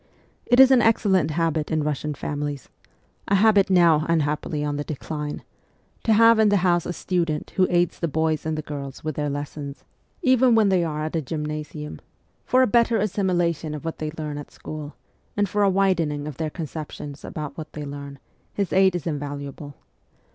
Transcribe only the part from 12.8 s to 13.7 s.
assimila